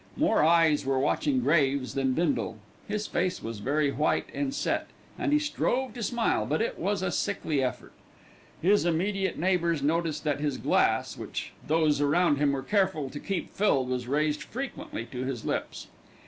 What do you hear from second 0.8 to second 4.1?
were watching Graves than Bindle. His face was very